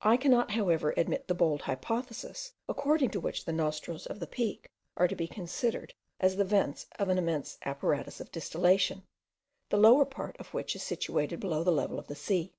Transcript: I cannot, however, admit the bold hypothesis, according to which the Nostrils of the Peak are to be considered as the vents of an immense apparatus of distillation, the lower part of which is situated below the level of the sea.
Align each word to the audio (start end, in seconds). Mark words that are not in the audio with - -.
I 0.00 0.16
cannot, 0.16 0.50
however, 0.50 0.92
admit 0.96 1.28
the 1.28 1.36
bold 1.36 1.60
hypothesis, 1.62 2.52
according 2.68 3.10
to 3.10 3.20
which 3.20 3.44
the 3.44 3.52
Nostrils 3.52 4.06
of 4.06 4.18
the 4.18 4.26
Peak 4.26 4.68
are 4.96 5.06
to 5.06 5.14
be 5.14 5.28
considered 5.28 5.94
as 6.18 6.34
the 6.34 6.44
vents 6.44 6.86
of 6.98 7.08
an 7.10 7.16
immense 7.16 7.58
apparatus 7.64 8.20
of 8.20 8.32
distillation, 8.32 9.04
the 9.68 9.78
lower 9.78 10.04
part 10.04 10.36
of 10.40 10.52
which 10.52 10.74
is 10.74 10.82
situated 10.82 11.38
below 11.38 11.62
the 11.62 11.70
level 11.70 12.00
of 12.00 12.08
the 12.08 12.16
sea. 12.16 12.52